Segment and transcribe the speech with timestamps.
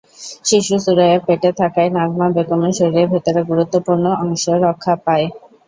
[0.45, 5.25] শিশু সুরাইয়া পেটে থাকায় নাজমা বেগমের শরীরের ভেতরের গুরুত্বপূর্ণ অংশ রক্ষা পায়।